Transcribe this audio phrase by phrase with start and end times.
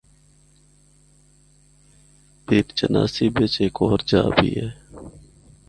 [2.45, 4.67] پیرچناسی بچ ہک ہور جآ بھی اے۔